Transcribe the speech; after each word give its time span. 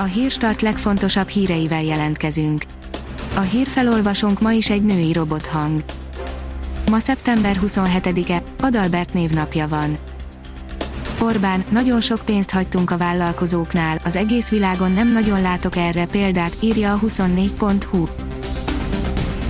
A 0.00 0.02
Hírstart 0.02 0.62
legfontosabb 0.62 1.28
híreivel 1.28 1.82
jelentkezünk. 1.82 2.62
A 3.36 3.40
hírfelolvasónk 3.40 4.40
ma 4.40 4.52
is 4.52 4.70
egy 4.70 4.82
női 4.82 5.12
robothang. 5.12 5.84
Ma 6.90 6.98
szeptember 6.98 7.58
27-e, 7.66 8.42
Adalbert 8.60 9.14
névnapja 9.14 9.68
van. 9.68 9.98
Orbán, 11.20 11.64
nagyon 11.70 12.00
sok 12.00 12.20
pénzt 12.24 12.50
hagytunk 12.50 12.90
a 12.90 12.96
vállalkozóknál, 12.96 14.00
az 14.04 14.16
egész 14.16 14.48
világon 14.48 14.92
nem 14.92 15.12
nagyon 15.12 15.40
látok 15.40 15.76
erre 15.76 16.06
példát, 16.06 16.56
írja 16.60 16.92
a 16.92 16.98
24.hu. 16.98 18.27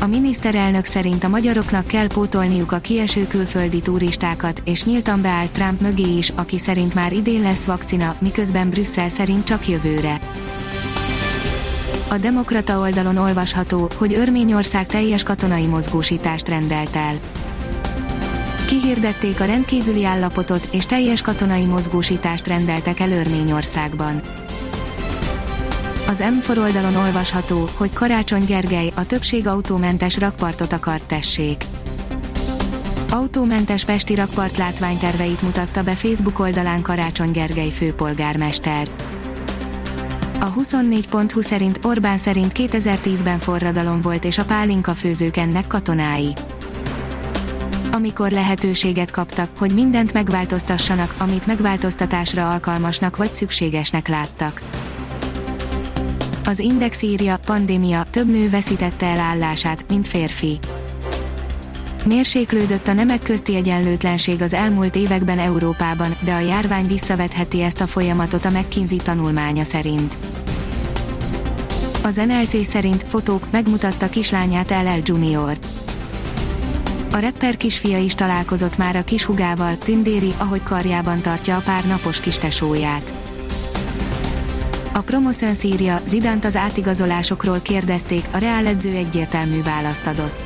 A 0.00 0.06
miniszterelnök 0.06 0.84
szerint 0.84 1.24
a 1.24 1.28
magyaroknak 1.28 1.86
kell 1.86 2.06
pótolniuk 2.06 2.72
a 2.72 2.78
kieső 2.78 3.26
külföldi 3.26 3.80
turistákat, 3.80 4.62
és 4.64 4.84
nyíltan 4.84 5.22
beállt 5.22 5.50
Trump 5.50 5.80
mögé 5.80 6.16
is, 6.16 6.32
aki 6.34 6.58
szerint 6.58 6.94
már 6.94 7.12
idén 7.12 7.42
lesz 7.42 7.64
vakcina, 7.64 8.16
miközben 8.18 8.70
Brüsszel 8.70 9.08
szerint 9.08 9.44
csak 9.44 9.68
jövőre. 9.68 10.20
A 12.08 12.16
Demokrata 12.16 12.78
oldalon 12.78 13.16
olvasható, 13.16 13.88
hogy 13.94 14.14
Örményország 14.14 14.86
teljes 14.86 15.22
katonai 15.22 15.66
mozgósítást 15.66 16.48
rendelt 16.48 16.96
el. 16.96 17.14
Kihirdették 18.66 19.40
a 19.40 19.44
rendkívüli 19.44 20.04
állapotot, 20.04 20.68
és 20.72 20.86
teljes 20.86 21.22
katonai 21.22 21.64
mozgósítást 21.64 22.46
rendeltek 22.46 23.00
el 23.00 23.10
Örményországban. 23.10 24.20
Az 26.08 26.24
M4 26.40 26.58
oldalon 26.58 26.94
olvasható, 26.94 27.68
hogy 27.74 27.92
Karácsony 27.92 28.44
Gergely 28.44 28.92
a 28.94 29.06
többség 29.06 29.46
autómentes 29.46 30.18
rakpartot 30.18 30.72
akart 30.72 31.02
tessék. 31.06 31.64
Autómentes 33.10 33.84
Pesti 33.84 34.14
rakpart 34.14 34.56
látványterveit 34.56 35.42
mutatta 35.42 35.82
be 35.82 35.94
Facebook 35.94 36.38
oldalán 36.38 36.82
Karácsony 36.82 37.30
Gergely 37.30 37.68
főpolgármester. 37.68 38.88
A 40.40 40.52
24.20 40.52 41.42
szerint 41.42 41.80
Orbán 41.82 42.18
szerint 42.18 42.52
2010-ben 42.54 43.38
forradalom 43.38 44.00
volt 44.00 44.24
és 44.24 44.38
a 44.38 44.44
pálinka 44.44 44.94
főzők 44.94 45.36
ennek 45.36 45.66
katonái. 45.66 46.32
Amikor 47.92 48.30
lehetőséget 48.30 49.10
kaptak, 49.10 49.48
hogy 49.58 49.74
mindent 49.74 50.12
megváltoztassanak, 50.12 51.14
amit 51.18 51.46
megváltoztatásra 51.46 52.50
alkalmasnak 52.52 53.16
vagy 53.16 53.32
szükségesnek 53.32 54.08
láttak. 54.08 54.62
Az 56.48 56.58
Index 56.58 57.02
írja, 57.02 57.36
pandémia, 57.44 58.04
több 58.10 58.30
nő 58.30 58.50
veszítette 58.50 59.06
el 59.06 59.18
állását, 59.18 59.84
mint 59.88 60.08
férfi. 60.08 60.58
Mérséklődött 62.04 62.88
a 62.88 62.92
nemek 62.92 63.22
közti 63.22 63.54
egyenlőtlenség 63.56 64.42
az 64.42 64.52
elmúlt 64.52 64.96
években 64.96 65.38
Európában, 65.38 66.16
de 66.20 66.34
a 66.34 66.38
járvány 66.38 66.86
visszavetheti 66.86 67.62
ezt 67.62 67.80
a 67.80 67.86
folyamatot 67.86 68.44
a 68.44 68.50
McKinsey 68.50 68.96
tanulmánya 68.96 69.64
szerint. 69.64 70.16
Az 72.02 72.16
NLC 72.16 72.66
szerint 72.66 73.04
fotók 73.08 73.50
megmutatta 73.50 74.08
kislányát 74.08 74.70
LL 74.70 75.00
Junior. 75.02 75.58
A 77.12 77.18
rapper 77.18 77.56
kisfia 77.56 77.98
is 77.98 78.14
találkozott 78.14 78.76
már 78.76 78.96
a 78.96 79.04
kishugával, 79.04 79.78
tündéri, 79.78 80.34
ahogy 80.38 80.62
karjában 80.62 81.20
tartja 81.20 81.56
a 81.56 81.62
pár 81.64 81.86
napos 81.86 82.20
kistesóját. 82.20 83.25
A 84.96 85.00
Promoszön 85.00 85.54
szírja, 85.54 86.00
Zidánt 86.06 86.44
az 86.44 86.56
átigazolásokról 86.56 87.60
kérdezték, 87.60 88.28
a 88.32 88.38
Real 88.38 88.66
edző 88.66 88.90
egyértelmű 88.94 89.62
választ 89.62 90.06
adott. 90.06 90.40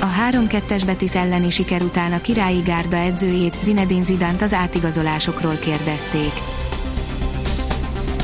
A 0.00 0.06
3-2-es 0.30 0.82
Betis 0.86 1.14
elleni 1.14 1.50
siker 1.50 1.82
után 1.82 2.12
a 2.12 2.20
királyi 2.20 2.60
gárda 2.60 2.96
edzőjét, 2.96 3.56
Zinedine 3.62 4.04
Zidánt 4.04 4.42
az 4.42 4.52
átigazolásokról 4.52 5.54
kérdezték. 5.54 6.32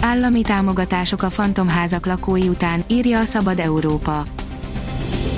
Állami 0.01 0.43
támogatások 0.43 1.23
a 1.23 1.31
fantomházak 1.31 2.07
lakói 2.07 2.49
után, 2.49 2.85
írja 2.89 3.19
a 3.19 3.25
Szabad 3.25 3.59
Európa. 3.59 4.23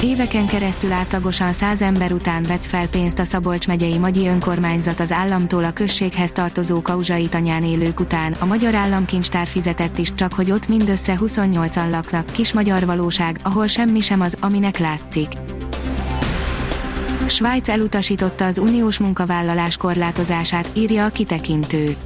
Éveken 0.03 0.47
keresztül 0.47 0.93
átlagosan 0.93 1.53
100 1.53 1.83
ember 1.83 2.13
után 2.13 2.43
vett 2.43 2.65
fel 2.65 2.89
pénzt 2.89 3.19
a 3.19 3.25
Szabolcs 3.25 3.67
megyei 3.67 3.99
Magyi 3.99 4.29
önkormányzat 4.29 5.01
az 5.01 5.13
államtól 5.13 5.65
a 5.65 5.71
községhez 5.71 6.33
tartozó 6.33 6.83
Kauzsai 6.83 7.29
tanyán 7.29 7.63
élők 7.63 8.01
után, 8.01 8.33
a 8.33 8.45
Magyar 8.45 8.75
Államkincstár 8.75 9.47
fizetett 9.47 9.99
is, 9.99 10.15
csak 10.15 10.35
hogy 10.35 10.51
ott 10.51 10.69
mindössze 10.69 11.19
28-an 11.21 11.91
laknak, 11.91 12.27
kis 12.27 12.53
magyar 12.53 12.87
valóság, 12.87 13.39
ahol 13.43 13.67
semmi 13.67 14.01
sem 14.01 14.21
az, 14.21 14.37
aminek 14.41 14.79
látszik. 14.79 15.29
Svájc 17.27 17.69
elutasította 17.69 18.47
az 18.47 18.59
uniós 18.59 18.99
munkavállalás 18.99 19.77
korlátozását, 19.77 20.71
írja 20.75 21.05
a 21.05 21.09
kitekintő. 21.09 21.97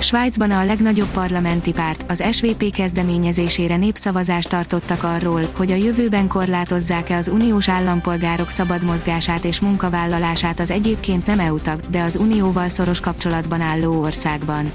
Svájcban 0.00 0.50
a 0.50 0.64
legnagyobb 0.64 1.10
parlamenti 1.10 1.72
párt, 1.72 2.04
az 2.08 2.24
SVP 2.32 2.70
kezdeményezésére 2.70 3.76
népszavazást 3.76 4.48
tartottak 4.48 5.02
arról, 5.02 5.42
hogy 5.56 5.70
a 5.70 5.74
jövőben 5.74 6.28
korlátozzák-e 6.28 7.16
az 7.16 7.28
uniós 7.28 7.68
állampolgárok 7.68 8.50
szabad 8.50 8.84
mozgását 8.84 9.44
és 9.44 9.60
munkavállalását 9.60 10.60
az 10.60 10.70
egyébként 10.70 11.26
nem 11.26 11.38
EU 11.38 11.56
de 11.90 12.02
az 12.02 12.16
unióval 12.16 12.68
szoros 12.68 13.00
kapcsolatban 13.00 13.60
álló 13.60 14.00
országban. 14.00 14.72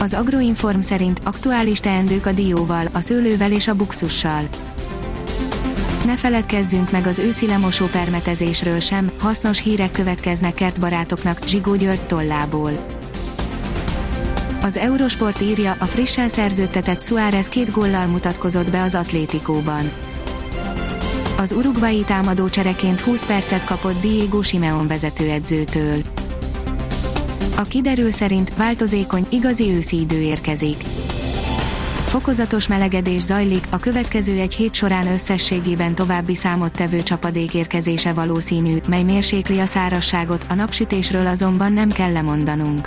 Az 0.00 0.14
Agroinform 0.14 0.80
szerint 0.80 1.20
aktuális 1.24 1.80
teendők 1.80 2.26
a 2.26 2.32
dióval, 2.32 2.88
a 2.92 3.00
szőlővel 3.00 3.52
és 3.52 3.68
a 3.68 3.74
buxussal. 3.74 4.48
Ne 6.06 6.16
feledkezzünk 6.16 6.90
meg 6.90 7.06
az 7.06 7.18
őszi 7.18 7.46
lemosó 7.46 7.86
permetezésről 7.86 8.80
sem, 8.80 9.10
hasznos 9.18 9.62
hírek 9.62 9.90
következnek 9.90 10.54
kertbarátoknak 10.54 11.38
Zsigó 11.46 11.74
György 11.74 12.02
tollából. 12.02 13.02
Az 14.64 14.76
Eurosport 14.76 15.40
írja, 15.40 15.76
a 15.78 15.84
frissen 15.84 16.28
szerződtetett 16.28 17.00
Suárez 17.00 17.48
két 17.48 17.70
góllal 17.70 18.06
mutatkozott 18.06 18.70
be 18.70 18.82
az 18.82 18.94
Atlétikóban. 18.94 19.92
Az 21.38 21.52
urugvai 21.52 22.02
támadó 22.06 22.48
csereként 22.48 23.00
20 23.00 23.26
percet 23.26 23.64
kapott 23.64 24.00
Diego 24.00 24.42
Simeon 24.42 24.86
vezetőedzőtől. 24.86 26.02
A 27.56 27.62
kiderül 27.62 28.10
szerint 28.10 28.56
változékony, 28.56 29.26
igazi 29.30 29.70
őszi 29.70 30.00
idő 30.00 30.20
érkezik. 30.20 30.82
Fokozatos 32.04 32.68
melegedés 32.68 33.22
zajlik, 33.22 33.64
a 33.70 33.78
következő 33.78 34.38
egy 34.38 34.54
hét 34.54 34.74
során 34.74 35.06
összességében 35.06 35.94
további 35.94 36.34
számottevő 36.34 37.02
csapadék 37.02 37.54
érkezése 37.54 38.12
valószínű, 38.12 38.76
mely 38.88 39.02
mérsékli 39.02 39.58
a 39.58 39.66
szárasságot, 39.66 40.46
a 40.48 40.54
napsütésről 40.54 41.26
azonban 41.26 41.72
nem 41.72 41.88
kell 41.90 42.12
lemondanunk. 42.12 42.86